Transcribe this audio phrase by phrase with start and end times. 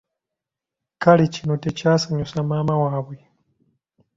[1.03, 3.17] Kale kino tekyasanyusa maama waabwe.